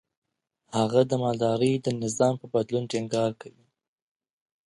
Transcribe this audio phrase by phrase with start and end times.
[0.77, 3.65] هغه د مالدارۍ د نظام په بدلون ټينګار کوي.